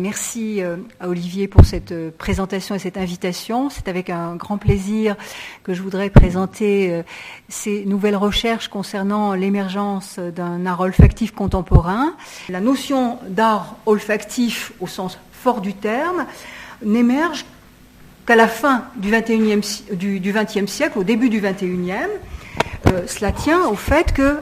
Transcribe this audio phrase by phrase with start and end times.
[0.00, 3.68] Merci euh, à Olivier pour cette euh, présentation et cette invitation.
[3.68, 5.14] C'est avec un grand plaisir
[5.62, 7.02] que je voudrais présenter euh,
[7.50, 12.14] ces nouvelles recherches concernant l'émergence d'un art olfactif contemporain.
[12.48, 16.24] La notion d'art olfactif au sens fort du terme
[16.82, 17.44] n'émerge
[18.26, 22.08] qu'à la fin du XXe siècle, au début du XXIe.
[23.06, 24.38] cela tient au fait que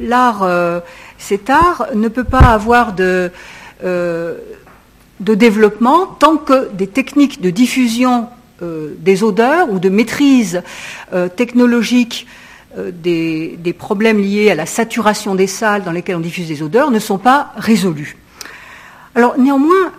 [0.00, 0.82] l'art,
[1.18, 3.30] cet art ne peut pas avoir de
[5.20, 8.28] de développement tant que des techniques de diffusion
[8.62, 10.62] euh, des odeurs ou de maîtrise
[11.14, 12.26] euh, technologique
[12.76, 16.90] euh, des, problèmes liés à la saturation des salles dans lesquelles on diffuse des odeurs
[16.90, 18.18] ne sont pas résolus.
[19.14, 19.92] Alors néanmoins,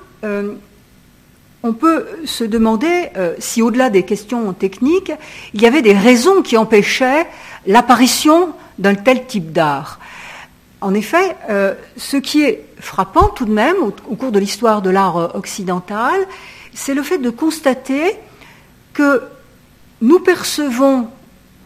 [1.63, 5.11] on peut se demander si au-delà des questions techniques,
[5.53, 7.25] il y avait des raisons qui empêchaient
[7.65, 9.99] l'apparition d'un tel type d'art.
[10.79, 11.35] En effet,
[11.97, 16.27] ce qui est frappant tout de même au, cours de l'histoire de l'art euh, occidental,
[16.73, 18.17] c'est le fait de constater
[18.93, 19.23] que
[20.01, 21.07] nous percevons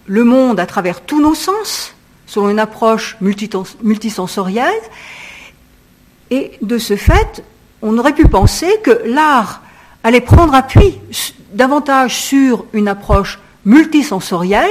[0.05, 1.95] le monde à travers tous nos sens,
[2.27, 4.81] selon une approche multisensorielle,
[6.31, 7.44] et de ce fait,
[7.81, 9.61] on aurait pu penser que l'art
[10.03, 11.00] allait prendre appui
[11.53, 14.69] davantage sur une approche multisensorielle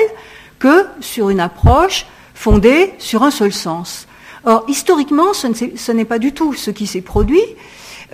[0.59, 4.07] que sur une approche fondée sur un seul sens.
[4.47, 7.43] Or, historiquement, ce n'est pas du tout ce qui s'est produit.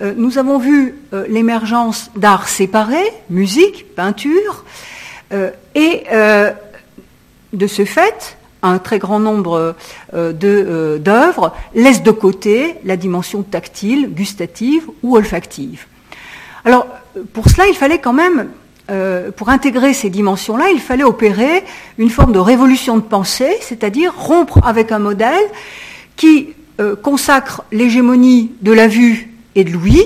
[0.01, 4.63] Euh, nous avons vu euh, l'émergence d'arts séparés, musique, peinture,
[5.33, 6.03] euh, et
[7.53, 9.75] de ce fait, un très grand nombre
[10.13, 15.85] d'œuvres laissent de côté la dimension tactile, gustative ou olfactive.
[16.63, 16.87] Alors,
[17.33, 18.49] pour cela, il fallait quand même
[19.35, 21.63] pour intégrer ces dimensions-là, il fallait opérer
[21.97, 25.43] une forme de révolution de pensée, c'est-à-dire rompre avec un modèle
[26.21, 30.05] qui euh, consacre l'hégémonie de la vue et de l'ouïe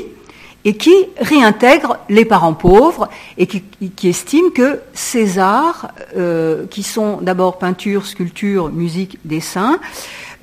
[0.63, 7.17] et qui réintègre les parents pauvres et qui, estime que ces arts, euh, qui sont
[7.21, 9.77] d'abord peinture, sculpture, musique, dessin,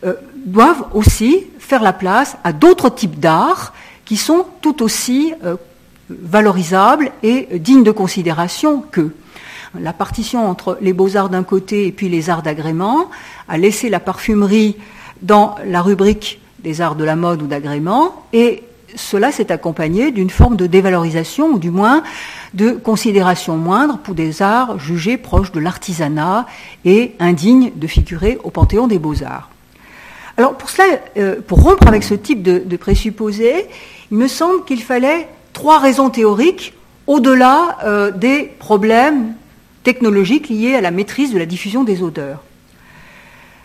[0.04, 0.12] euh,
[0.44, 3.72] doivent aussi faire la place à d'autres types d'arts
[4.04, 5.32] qui sont tout aussi
[6.10, 9.14] valorisables et dignes de considération qu'eux.
[9.80, 13.08] La partition entre les beaux-arts d'un côté et puis les arts d'agrément
[13.48, 14.76] a laissé la parfumerie
[15.22, 18.62] dans la rubrique des arts de la mode ou d'agrément, et
[18.94, 22.02] cela s'est accompagné d'une forme de dévalorisation, ou du moins
[22.54, 26.46] de considération moindre pour des arts jugés proches de l'artisanat
[26.84, 29.48] et indignes de figurer au panthéon des beaux-arts.
[30.36, 30.84] Alors pour cela,
[31.16, 33.66] euh, pour rompre avec ce type de, de présupposés,
[34.10, 36.74] il me semble qu'il fallait trois raisons théoriques
[37.06, 39.34] au-delà euh, des problèmes
[39.82, 42.42] technologiques liés à la maîtrise de la diffusion des odeurs.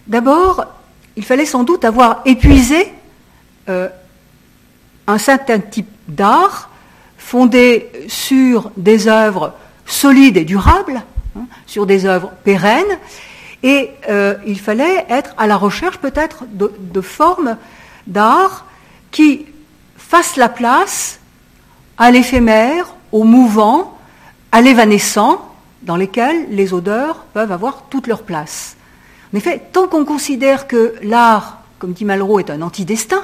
[0.07, 0.65] D'abord,
[1.17, 2.93] il fallait sans doute avoir épuisé
[3.67, 3.89] euh,
[5.07, 6.69] un certain type d'art
[7.17, 9.53] fondé sur des œuvres
[9.85, 11.01] solides et durables,
[11.35, 12.99] hein, sur des œuvres pérennes,
[13.63, 17.57] et euh, il fallait être à la recherche peut-être de, formes
[18.05, 18.65] d'art
[19.11, 19.45] qui
[19.97, 21.19] fassent la place
[21.97, 23.97] à l'éphémère, au mouvant,
[24.51, 25.41] à l'évanescent,
[25.81, 28.76] dans lesquels les odeurs peuvent avoir toute leur place.
[29.33, 33.23] En effet, tant qu'on considère que l'art, comme dit Malraux, est un antidestin,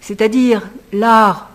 [0.00, 0.62] c'est-à-dire
[0.92, 1.50] l'art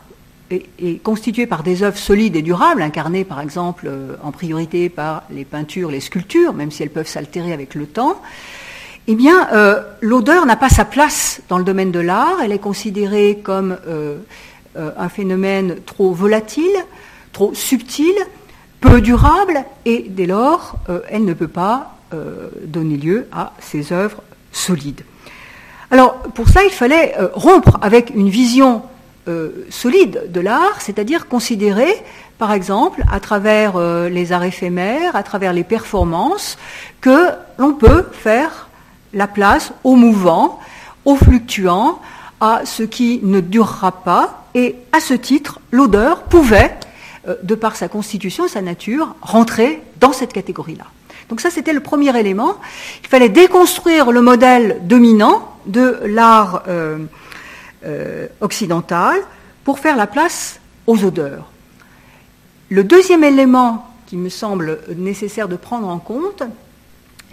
[0.52, 5.24] est, constitué par des œuvres solides et durables, incarnées par exemple euh, en priorité par
[5.30, 8.22] les peintures, les sculptures, même si elles peuvent s'altérer avec le temps,
[9.08, 12.38] eh bien, euh, l'odeur n'a pas sa place dans le domaine de l'art.
[12.44, 14.18] Elle est considérée comme euh,
[14.76, 16.76] un phénomène trop volatile,
[17.34, 18.14] trop subtil,
[18.80, 20.76] peu durable, et dès lors,
[21.10, 21.98] elle ne peut pas
[22.66, 25.04] donner lieu à ces œuvres solides.
[25.92, 28.84] Alors, pour ça, il fallait euh, rompre avec une vision
[29.28, 31.94] euh, solide de l'art, c'est-à-dire considérer,
[32.38, 36.58] par exemple, à travers les arts éphémères, à travers les performances,
[37.02, 37.30] que
[37.60, 38.70] l'on peut faire
[39.14, 40.60] la place au mouvant,
[41.06, 42.02] au fluctuant,
[42.40, 46.76] à ce qui ne durera pas, et à ce titre, l'odeur pouvait,
[47.44, 50.86] de par sa constitution sa nature, rentrer dans cette catégorie-là.
[51.32, 52.58] Donc ça, c'était le premier élément.
[53.02, 56.98] Il fallait déconstruire le modèle dominant de l'art euh,
[57.86, 59.18] euh, occidental
[59.64, 61.50] pour faire la place aux odeurs.
[62.68, 66.44] Le deuxième élément qui me semble nécessaire de prendre en compte,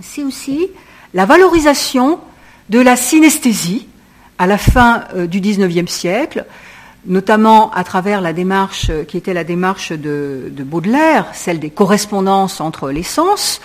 [0.01, 0.69] c'est aussi
[1.13, 2.21] la valorisation
[2.69, 3.89] de la synesthésie
[4.39, 6.47] à la fin euh, du XIXe siècle,
[7.07, 12.91] notamment à travers la démarche qui était la démarche de, Baudelaire, celle des correspondances entre
[12.91, 13.61] les sens,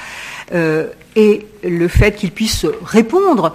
[0.53, 3.53] euh, et le fait qu'il puisse répondre.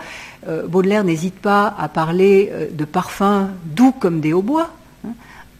[0.48, 4.70] Euh, Baudelaire n'hésite pas à parler euh, de parfums doux comme des hautbois,
[5.06, 5.10] hein,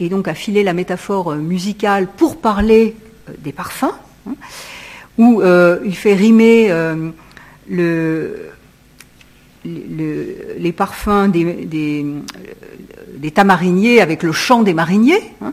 [0.00, 2.96] et donc à filer la métaphore musicale pour parler
[3.38, 3.94] des parfums,
[4.28, 4.34] hein,
[5.18, 5.42] où
[5.84, 6.72] il fait rimer
[7.68, 8.50] le,
[9.64, 12.06] les parfums des,
[13.30, 15.32] tamariniers avec le chant des mariniers.
[15.42, 15.52] Hein.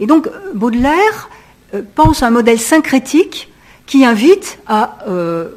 [0.00, 1.30] Et donc Baudelaire
[1.74, 3.50] euh, pense à un modèle syncrétique
[3.86, 5.50] qui invite à euh,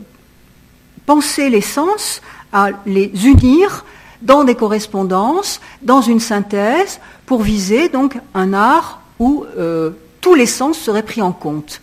[1.05, 2.21] penser les sens,
[2.53, 3.85] à les unir
[4.21, 10.45] dans des correspondances, dans une synthèse, pour viser donc un art où euh, tous les
[10.45, 11.81] sens seraient pris en compte.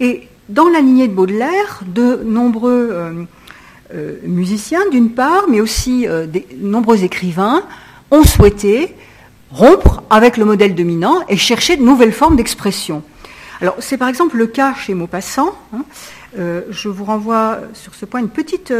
[0.00, 3.26] Et dans la lignée de Baudelaire, de nombreux
[4.22, 7.64] musiciens d'une part, mais aussi de nombreux écrivains
[8.10, 8.94] ont souhaité
[9.50, 13.02] rompre avec le modèle dominant et chercher de nouvelles formes d'expression.
[13.60, 15.56] Alors c'est par exemple le cas chez Maupassant.
[15.74, 15.84] Hein.
[16.38, 18.70] Euh, je vous renvoie sur ce point une petite,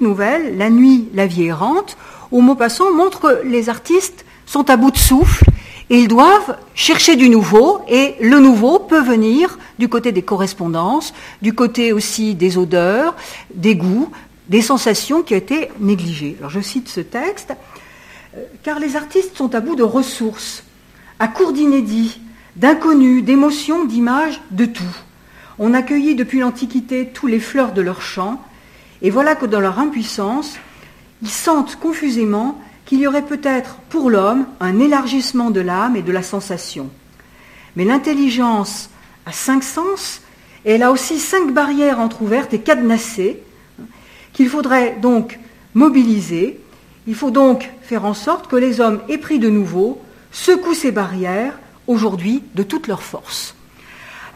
[0.00, 1.96] nouvelle, La nuit, la vie errante,
[2.30, 5.44] où Maupassant montre que les artistes sont à bout de souffle
[5.90, 11.12] et ils doivent chercher du nouveau, et le nouveau peut venir du côté des correspondances,
[11.42, 13.14] du côté aussi des odeurs,
[13.54, 14.10] des goûts,
[14.48, 16.36] des sensations qui ont été négligées.
[16.38, 17.71] Alors je cite ce texte, euh,
[18.62, 20.64] car les artistes sont à bout de ressources,
[21.18, 22.20] à court d'inédits,
[22.56, 24.96] d'inconnus, d'émotions, d'images, de tout.
[25.58, 28.42] On accueillit depuis l'Antiquité tous les fleurs de leur chant,
[29.02, 30.56] et voilà que dans leur impuissance,
[31.22, 36.12] ils sentent confusément qu'il y aurait peut-être pour l'homme un élargissement de l'âme et de
[36.12, 36.90] la sensation.
[37.76, 38.90] Mais l'intelligence
[39.24, 40.20] a cinq sens
[40.64, 43.42] et elle a aussi cinq barrières entr'ouvertes et cadenassées
[44.32, 45.38] qu'il faudrait donc
[45.74, 46.60] mobiliser.
[47.06, 50.00] Il faut donc faire en sorte que les hommes épris de nouveau
[50.30, 53.54] secouent ces barrières aujourd'hui de toute leur force.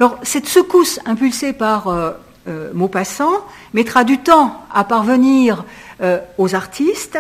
[0.01, 2.11] Alors cette secousse impulsée par euh,
[2.49, 3.33] euh, Maupassant
[3.73, 5.65] mettra du temps à parvenir
[6.03, 7.19] euh, aux artistes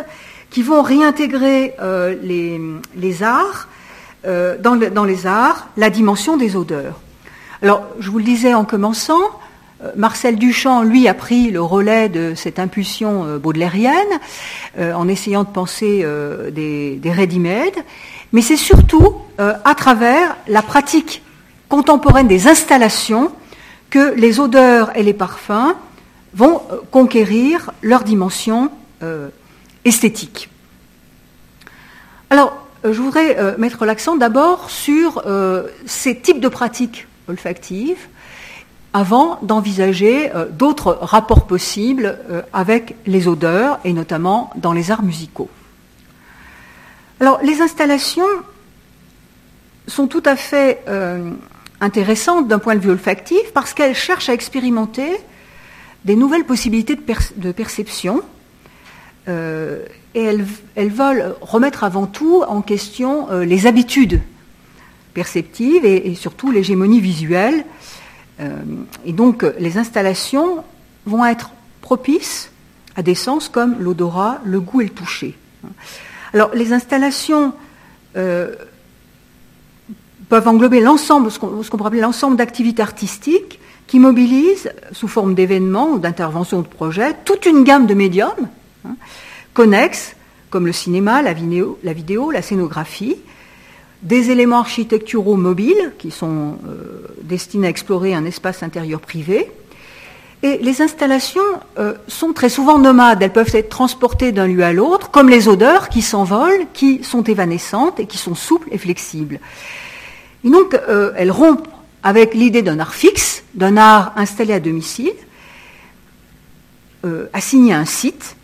[0.50, 1.74] qui vont réintégrer
[2.22, 3.68] les, arts,
[4.24, 7.00] dans, les arts, la dimension des odeurs.
[7.62, 9.20] Alors, je vous le disais en commençant,
[9.94, 14.20] Marcel Duchamp, lui, a pris le relais de cette impulsion baudelairienne
[14.78, 16.02] en essayant de penser
[16.50, 17.84] des, ready-made,
[18.32, 21.22] mais c'est surtout à travers la pratique
[21.68, 23.30] contemporaine des installations
[23.90, 25.74] que les odeurs et les parfums
[26.32, 28.70] vont conquérir leur dimension
[29.84, 30.48] esthétique.
[32.30, 38.08] Alors, euh, je voudrais euh, mettre l'accent d'abord sur euh, ces types de pratiques olfactives
[38.96, 42.18] avant d'envisager d'autres rapports possibles
[42.54, 45.50] avec les odeurs et notamment dans les arts musicaux.
[47.20, 48.24] Alors, les installations
[49.86, 50.82] sont tout à fait
[51.80, 55.18] intéressantes d'un point de vue olfactif parce qu'elles cherchent à expérimenter
[56.04, 58.22] des nouvelles possibilités de perception
[59.28, 59.84] euh,
[60.14, 64.20] et elles, veulent remettre avant tout en question euh, les habitudes
[65.14, 67.64] perceptives et, surtout l'hégémonie visuelle.
[68.40, 68.56] Euh,
[69.04, 70.64] et donc les installations
[71.06, 71.50] vont être
[71.80, 72.50] propices
[72.96, 75.36] à des sens comme l'odorat, le goût et le toucher.
[76.32, 77.52] Alors les installations
[78.14, 78.48] peuvent
[80.48, 85.98] englober l'ensemble, ce qu'on pourrait appeler l'ensemble d'activités artistiques qui mobilisent, sous forme d'événements ou
[85.98, 88.48] d'interventions de projets, toute une gamme de médiums
[88.86, 88.96] Hein,
[89.54, 90.14] connexes,
[90.50, 93.16] comme le cinéma, la, vidéo, la scénographie,
[94.02, 99.50] des éléments architecturaux mobiles qui sont euh, destinés à explorer un espace intérieur privé.
[100.42, 101.40] Et les installations
[101.78, 105.48] euh, sont très souvent nomades, elles peuvent être transportées d'un lieu à l'autre, comme les
[105.48, 109.40] odeurs qui s'envolent, qui sont évanescentes et qui sont souples et flexibles.
[110.44, 111.68] Et donc, euh, elles rompent
[112.02, 115.12] avec l'idée d'un art fixe, d'un art installé à domicile,
[117.32, 118.34] assigné à un site,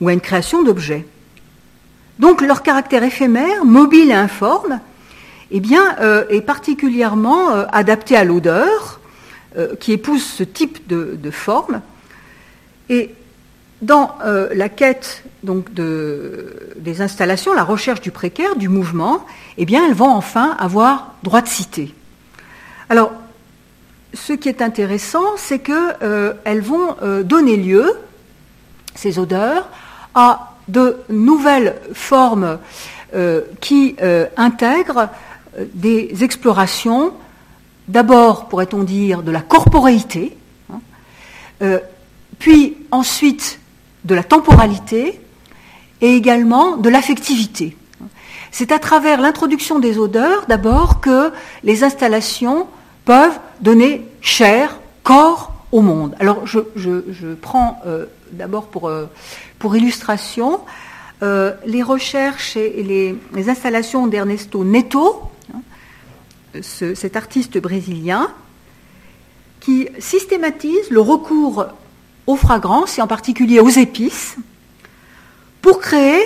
[0.00, 1.06] ou à une création d'objets.
[2.18, 4.80] Donc leur caractère éphémère, mobile et informe,
[5.50, 9.00] eh bien, euh, est particulièrement euh, adapté à l'odeur,
[9.56, 11.80] euh, qui épouse ce type de, forme.
[12.90, 13.14] Et
[13.82, 19.24] dans la quête donc, de, des installations, la recherche du précaire, du mouvement,
[19.56, 21.94] eh bien, elles vont enfin avoir droit de cité.
[22.88, 23.12] Alors,
[24.14, 27.92] ce qui est intéressant, c'est qu'elles vont donner lieu,
[28.94, 29.68] ces odeurs,
[30.14, 32.58] à de nouvelles formes
[33.14, 35.08] euh, qui euh, intègrent
[35.58, 37.12] euh, des explorations,
[37.88, 40.36] d'abord, pourrait-on dire, de la corporéité,
[40.70, 41.78] hein,
[42.38, 43.60] puis ensuite
[44.04, 45.20] de la temporalité
[46.02, 47.76] et également de l'affectivité.
[48.50, 51.32] C'est à travers l'introduction des odeurs, d'abord, que
[51.64, 52.66] les installations
[53.06, 56.14] peuvent donner chair, corps au monde.
[56.20, 56.60] Alors je,
[57.40, 57.80] prends
[58.32, 58.90] d'abord pour
[59.58, 60.60] pour illustration
[61.20, 62.82] les recherches et
[63.34, 65.60] les, installations d'Ernesto Neto, hein,
[66.62, 68.30] cet artiste brésilien,
[69.60, 71.66] qui systématise le recours
[72.28, 74.36] aux fragrances et en particulier aux épices
[75.62, 76.24] pour créer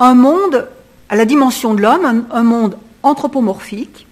[0.00, 0.68] un monde
[1.08, 4.06] à la dimension de l'homme, un, monde anthropomorphique,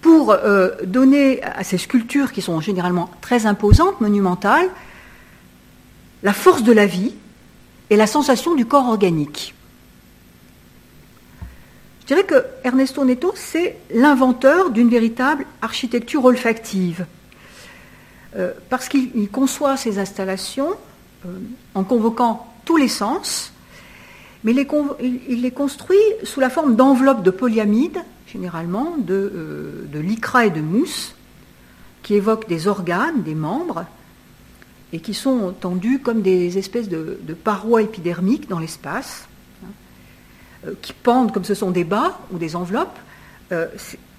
[0.00, 4.68] pour euh, donner à ces sculptures qui sont généralement très imposantes, monumentales,
[6.22, 7.14] la force de la vie
[7.88, 9.54] et la sensation du corps organique.
[12.00, 17.06] Je dirais que Ernesto Neto, c'est l'inventeur d'une véritable architecture olfactive,
[18.36, 20.70] euh, parce qu'il conçoit ses installations
[21.24, 21.28] euh,
[21.74, 23.52] en convoquant tous les sens,
[24.42, 30.46] mais il les construit sous la forme d'enveloppes de polyamide, généralement, de, euh, de lycra
[30.46, 31.14] et de mousse,
[32.02, 33.84] qui évoquent des organes, des membres,
[34.92, 39.26] et qui sont tendus comme des espèces de, parois épidermiques dans l'espace,
[39.62, 39.68] hein,
[40.66, 42.98] euh, qui pendent, comme ce sont des bas ou des enveloppes,
[43.52, 43.66] euh,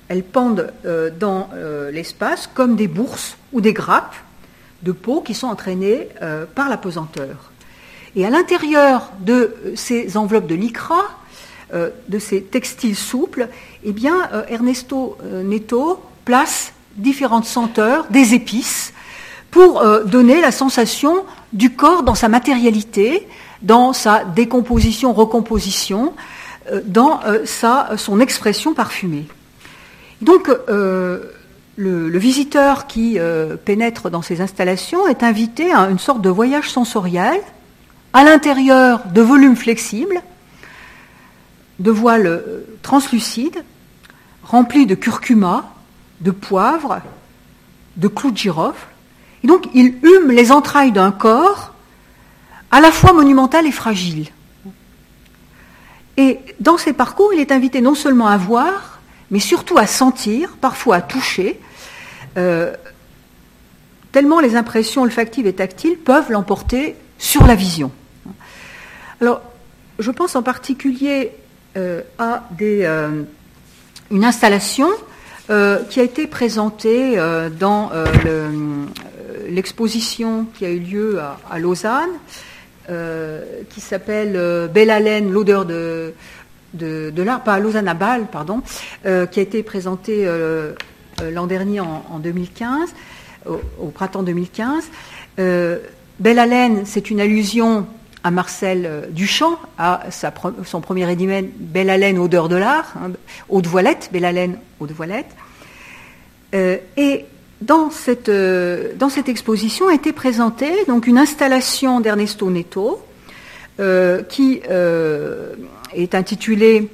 [0.08, 0.74] elles pendent
[1.22, 1.50] dans
[1.94, 4.16] l'espace comme des bourses ou des grappes
[4.82, 6.10] de peau qui sont entraînées
[6.54, 7.52] par la pesanteur.
[8.18, 11.06] Et à l'intérieur de ces enveloppes de lycra,
[11.74, 13.48] euh, de ces textiles souples,
[13.86, 18.91] eh bien, euh, Ernesto euh, Neto place différentes senteurs, des épices,
[19.52, 23.28] pour donner la sensation du corps dans sa matérialité,
[23.62, 26.14] dans sa décomposition, recomposition,
[26.86, 29.26] dans sa, son expression parfumée.
[30.22, 33.18] Donc, le, visiteur qui
[33.66, 37.42] pénètre dans ces installations est invité à une sorte de voyage sensoriel
[38.14, 40.22] à l'intérieur de volumes flexibles,
[41.80, 43.64] de voiles euh, translucides,
[44.44, 45.74] remplis de curcuma,
[46.20, 47.02] de poivre,
[47.98, 48.88] de clous de girofle.
[49.44, 51.74] Et donc, il hume les entrailles d'un corps
[52.72, 54.28] à la fois monumental et fragile.
[56.18, 60.56] Et dans ces parcours, il est invité non seulement à voir, mais surtout à sentir,
[60.60, 61.60] parfois à toucher,
[62.38, 62.74] euh,
[64.12, 67.92] tellement les impressions olfactives et tactiles peuvent l'emporter sur la vision.
[69.22, 69.42] Alors,
[70.00, 71.32] je pense en particulier
[71.78, 73.24] euh, à euh,
[74.12, 74.90] une installation
[75.90, 77.18] qui a été présentée
[77.60, 77.92] dans
[79.50, 82.10] l'exposition qui a eu lieu à, Lausanne,
[83.70, 86.14] qui s'appelle Belle haleine, l'odeur de,
[86.74, 88.62] de, l'art, pas Lausanne à Bâle, pardon,
[89.04, 90.28] qui a été présentée
[91.32, 92.90] l'an dernier en, 2015,
[93.48, 94.84] au, printemps 2015.
[95.38, 97.88] Belle haleine, c'est une allusion
[98.24, 100.04] à Marcel euh, Duchamp, à
[100.64, 103.12] son premier édimen Belle haleine, odeur de l'art, hein,
[103.50, 105.30] eau de voilette, Belle haleine, eau de voilette.
[106.54, 107.26] Euh, et
[107.62, 110.72] dans cette, euh, dans cette, exposition a été présentée
[111.06, 113.02] une installation d'Ernesto Neto
[114.30, 114.62] qui
[115.94, 116.90] est intitulée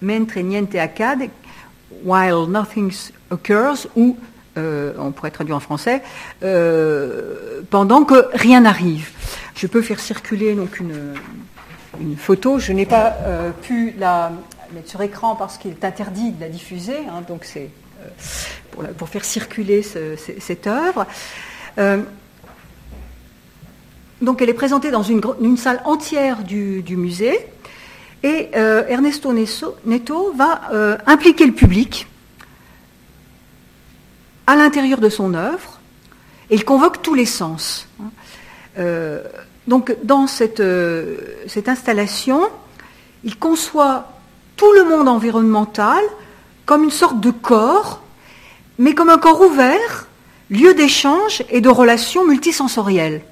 [0.00, 1.28] Mentre niente accade,
[2.04, 2.92] While Nothing
[3.30, 4.16] Occurs, ou
[4.56, 6.02] on pourrait traduire en français,
[7.70, 9.10] pendant que rien n'arrive.
[9.56, 12.58] Je peux faire circuler une, photo.
[12.58, 14.30] Je n'ai pas euh, pu la
[14.74, 16.98] mettre sur écran parce qu'il est interdit de la diffuser.
[17.10, 17.22] Hein,
[18.80, 21.06] euh, pour, faire circuler cette œuvre.
[21.78, 22.02] Euh,
[24.22, 27.46] donc elle est présentée dans une, salle entière du, musée.
[28.22, 30.62] Et Ernesto Neto va
[31.06, 32.08] impliquer le public
[34.46, 35.78] à l'intérieur de son œuvre
[36.50, 37.86] et il convoque tous les sens.
[39.66, 40.26] Donc dans
[40.60, 41.16] euh,
[41.46, 42.48] cette, installation,
[43.24, 44.12] il conçoit
[44.56, 46.02] tout le monde environnemental
[46.64, 48.02] comme une sorte de corps,
[48.78, 50.06] mais comme un corps ouvert,
[50.50, 53.22] lieu d'échange et de relations multisensorielles.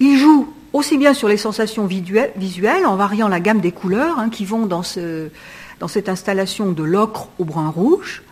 [0.00, 4.28] Il joue aussi bien sur les sensations visuelles, en variant la gamme des couleurs hein,
[4.30, 8.22] qui vont dans, cette installation de l'ocre au brun rouge.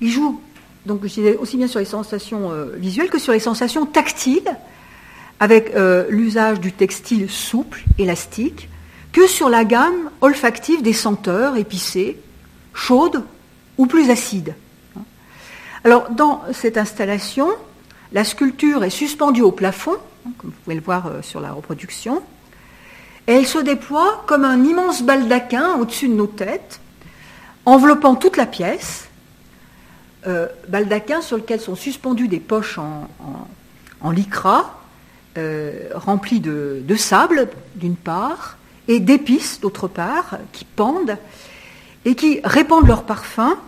[0.00, 0.40] Il joue
[0.86, 4.56] donc aussi bien sur les sensations euh, visuelles que sur les sensations tactiles,
[5.40, 8.68] avec euh, l'usage du textile souple, élastique,
[9.12, 12.18] que sur la gamme olfactive des senteurs épicées,
[12.72, 13.22] chaudes
[13.78, 14.54] ou plus acides.
[15.84, 17.48] Alors dans cette installation,
[18.12, 21.52] la sculpture est suspendue au plafond, hein, comme vous pouvez le voir euh, sur la
[21.52, 22.22] reproduction,
[23.26, 26.80] et elle se déploie comme un immense baldaquin au-dessus de nos têtes,
[27.64, 29.08] enveloppant toute la pièce,
[30.26, 34.80] euh, baldaquin sur lequel sont suspendues des poches en, lycra,
[35.36, 38.56] euh, remplies de, sable d'une part,
[38.88, 41.16] et d'épices d'autre part, qui pendent
[42.06, 43.58] et qui répandent leur parfum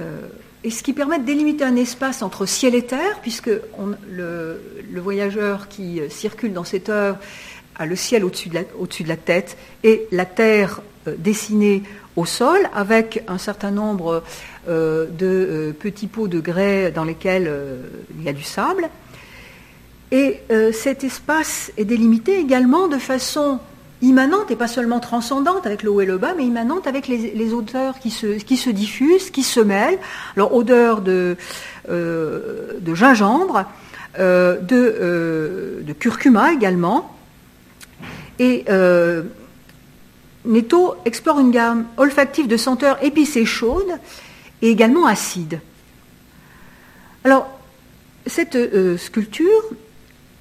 [0.00, 0.20] euh,
[0.64, 3.50] et ce qui permet de délimiter un espace entre ciel et terre, puisque
[4.10, 4.60] le,
[4.96, 7.18] voyageur qui circule dans cette œuvre
[7.76, 10.80] a le ciel au-dessus de, de, la tête et la terre
[11.18, 11.82] dessinée
[12.16, 14.22] au sol, avec un certain nombre
[14.66, 17.52] de petits pots de grès dans lesquels
[18.16, 18.88] il y a du sable.
[20.12, 20.40] Et
[20.72, 23.58] cet espace est délimité également de façon
[24.04, 27.54] immanente et pas seulement transcendante avec le haut et le bas, mais immanente avec les,
[27.54, 29.98] odeurs qui se, qui se, diffusent, qui se mêlent.
[30.36, 31.36] Alors odeur de,
[31.88, 33.64] euh, gingembre,
[34.18, 37.16] euh, de, euh, de, curcuma également.
[38.38, 38.64] Et
[40.44, 43.98] Netto explore une gamme olfactive de senteurs épicées chaudes
[44.60, 45.60] et également acides.
[47.24, 47.48] Alors,
[48.26, 48.58] cette
[48.98, 49.62] sculpture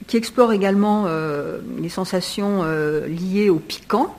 [0.07, 4.15] qui explore également euh, les sensations euh, liées au piquant,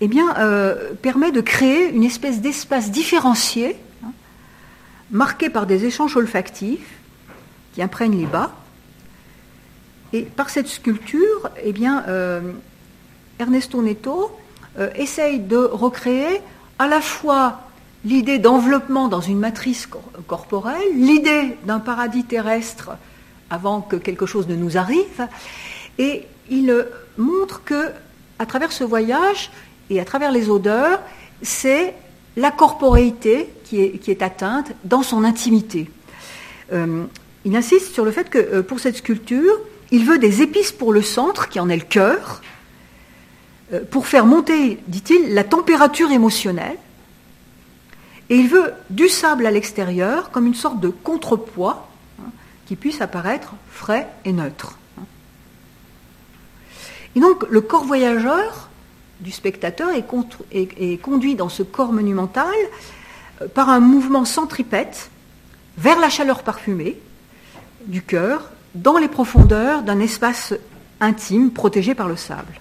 [0.00, 4.12] eh euh, permet de créer une espèce d'espace différencié, hein,
[5.10, 6.98] marqué par des échanges olfactifs
[7.74, 8.52] qui imprègnent les bas.
[10.12, 11.72] Et par cette sculpture, eh
[13.38, 14.30] Ernesto Neto
[14.94, 16.42] essaye de recréer
[16.78, 17.62] à la fois
[18.04, 19.88] l'idée d'enveloppement dans une matrice
[20.26, 22.90] corporelle, l'idée d'un paradis terrestre
[23.52, 25.28] avant que quelque chose ne nous arrive.
[25.98, 26.86] Et il
[27.18, 27.90] montre que,
[28.38, 29.50] à travers ce voyage
[29.90, 31.00] et à travers les odeurs,
[31.42, 31.94] c'est
[32.36, 35.90] la corporéité qui est, atteinte dans son intimité.
[36.72, 37.04] Euh,
[37.44, 40.92] il insiste sur le fait que euh, pour cette sculpture, il veut des épices pour
[40.92, 42.40] le centre, qui en est le cœur,
[43.72, 46.78] euh, pour faire monter, dit-il, la température émotionnelle.
[48.30, 51.91] Et il veut du sable à l'extérieur comme une sorte de contrepoids
[52.72, 54.78] qui puisse apparaître frais et neutre.
[57.14, 58.70] Et donc le corps voyageur
[59.20, 62.46] du spectateur est, conduit dans ce corps monumental
[63.42, 65.10] euh, par un mouvement centripète
[65.76, 66.98] vers la chaleur parfumée
[67.88, 70.54] du cœur, dans les profondeurs d'un espace
[70.98, 72.54] intime protégé par le sable.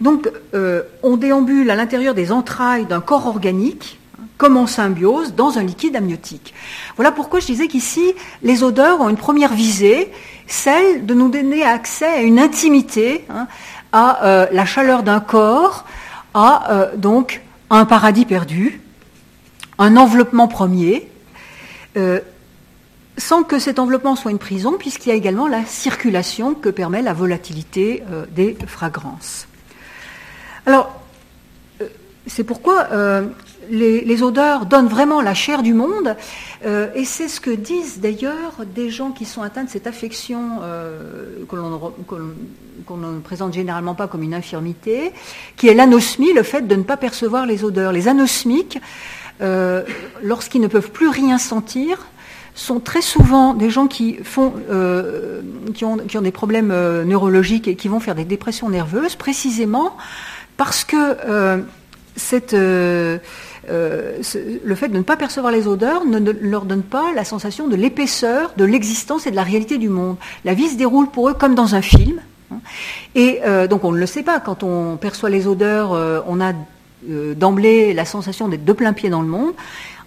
[0.00, 3.99] Donc euh, on déambule à l'intérieur des entrailles d'un corps organique
[4.40, 6.54] comme en symbiose dans un liquide amniotique.
[6.96, 10.10] Voilà pourquoi je disais qu'ici, les odeurs ont une première visée,
[10.46, 13.48] celle de nous donner accès à une intimité, hein,
[13.92, 15.84] à euh, la chaleur d'un corps,
[16.32, 18.80] à euh, donc un paradis perdu,
[19.78, 21.10] un enveloppement premier,
[21.98, 22.20] euh,
[23.18, 27.02] sans que cet enveloppement soit une prison, puisqu'il y a également la circulation que permet
[27.02, 28.02] la volatilité
[28.34, 29.46] des fragrances.
[30.64, 30.98] Alors,
[32.26, 32.88] c'est pourquoi
[33.70, 36.16] les, odeurs donnent vraiment la chair du monde,
[36.64, 40.60] euh, et c'est ce que disent d'ailleurs des gens qui sont atteints de cette affection
[40.62, 41.44] euh,
[42.90, 45.12] ne présente généralement pas comme une infirmité,
[45.56, 47.92] qui est l'anosmie, le fait de ne pas percevoir les odeurs.
[47.92, 48.78] Les anosmiques,
[49.40, 49.82] euh,
[50.22, 52.06] lorsqu'ils ne peuvent plus rien sentir,
[52.54, 57.88] sont très souvent des gens qui, font, ont, qui ont, des problèmes neurologiques et qui
[57.88, 59.96] vont faire des dépressions nerveuses, précisément
[60.56, 61.16] parce que
[62.20, 63.18] cette euh,
[63.68, 67.76] le fait de ne pas percevoir les odeurs ne, leur donne pas la sensation de
[67.76, 70.16] l'épaisseur, de l'existence et de la réalité du monde.
[70.44, 72.20] La vie se déroule pour eux comme dans un film.
[72.52, 72.58] Hein.
[73.14, 74.40] Et euh, donc on ne le sait pas.
[74.40, 76.52] Quand on perçoit les odeurs, euh, on a
[77.02, 79.54] d'emblée la sensation d'être de plein pied dans le monde.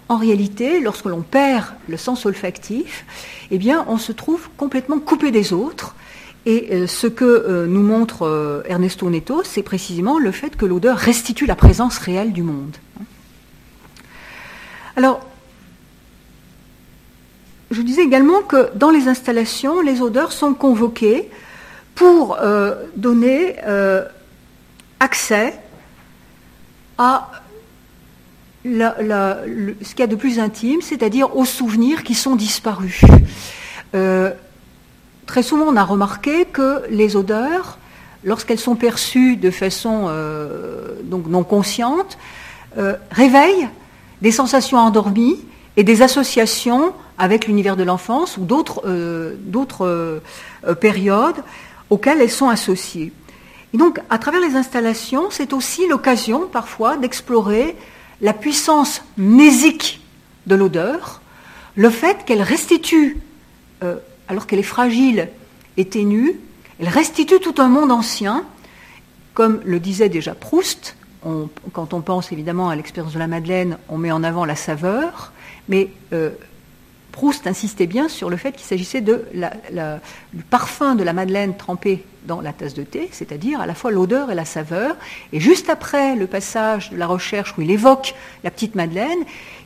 [0.08, 3.04] En réalité, lorsque l'on perd le sens olfactif,
[3.50, 5.96] eh bien, on se trouve complètement coupé des autres.
[6.46, 11.56] Et ce que nous montre Ernesto Neto, c'est précisément le fait que l'odeur restitue la
[11.56, 12.76] présence réelle du monde.
[14.96, 15.20] Alors,
[17.70, 21.28] je disais également que dans les installations, les odeurs sont convoquées
[21.94, 24.04] pour euh, donner euh,
[25.00, 25.54] accès
[26.98, 27.30] à
[28.64, 33.02] ce qu'il y a de plus intime, c'est-à-dire aux souvenirs qui sont disparus.
[33.94, 34.30] Euh,
[35.26, 37.78] très souvent, on a remarqué que les odeurs,
[38.22, 40.08] lorsqu'elles sont perçues de façon
[41.10, 42.16] non consciente,
[43.10, 43.68] réveillent
[44.24, 45.36] des sensations endormies
[45.76, 49.36] et des associations avec l'univers de l'enfance ou d'autres euh,
[49.84, 51.44] euh, périodes
[51.90, 53.12] auxquelles elles sont associées.
[53.74, 57.76] Et donc, à travers les installations, c'est aussi l'occasion parfois d'explorer
[58.22, 60.00] la puissance mnésique
[60.46, 61.20] de l'odeur,
[61.74, 63.18] le fait qu'elle restitue,
[63.82, 65.28] euh, alors qu'elle est fragile
[65.76, 66.40] et ténue,
[66.80, 68.46] elle restitue tout un monde ancien,
[69.34, 70.96] comme le disait déjà Proust,
[71.72, 75.32] quand on pense évidemment à l'expérience de la Madeleine, on met en avant la saveur,
[75.68, 76.30] mais euh,
[77.14, 79.14] Proust insistait bien sur le fait qu'il s'agissait du
[80.50, 84.32] parfum de la madeleine trempée dans la tasse de thé, c'est-à-dire à la fois l'odeur
[84.32, 84.96] et la saveur.
[85.32, 89.20] Et juste après le passage de la recherche où il évoque la petite madeleine,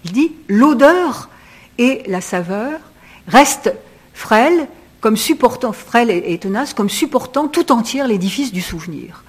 [0.04, 1.30] il dit l'odeur
[1.78, 2.80] et la saveur
[3.28, 3.72] restent
[4.12, 4.68] frêles,
[5.00, 9.24] comme supportant, frêles et tenaces, comme supportant tout entière l'édifice du souvenir.